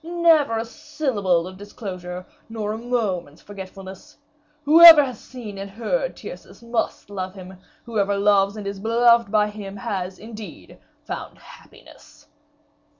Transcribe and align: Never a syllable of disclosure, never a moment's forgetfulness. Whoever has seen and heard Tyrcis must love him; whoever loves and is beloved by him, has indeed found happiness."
Never 0.03 0.57
a 0.57 0.65
syllable 0.65 1.45
of 1.45 1.59
disclosure, 1.59 2.25
never 2.49 2.73
a 2.73 2.77
moment's 2.79 3.43
forgetfulness. 3.43 4.17
Whoever 4.65 5.03
has 5.05 5.19
seen 5.19 5.59
and 5.59 5.69
heard 5.69 6.15
Tyrcis 6.15 6.63
must 6.63 7.11
love 7.11 7.35
him; 7.35 7.57
whoever 7.85 8.17
loves 8.17 8.57
and 8.57 8.65
is 8.65 8.79
beloved 8.79 9.29
by 9.31 9.47
him, 9.51 9.77
has 9.77 10.17
indeed 10.17 10.79
found 11.03 11.37
happiness." 11.37 12.27